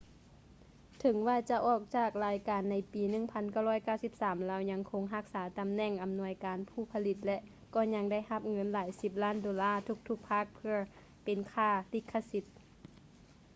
[0.99, 3.01] ເຖິງວ່າຈະອອກຈາກລາຍການໃນປີ
[3.69, 7.37] 1993 ລາວຍັງຄົງຮັກສາຕຳແໜ່ງອຳນວຍການຜູ້ຜະລິດ ແລະ
[7.75, 9.73] ກໍຍັງໄດ້ຮັບເງິນຫຼາຍສິບລ້ານໂດລ້າ
[10.07, 10.75] ທຸກໆພາກເພື່ອ
[11.23, 12.45] ເປັນຄ່າລິຂະສິດ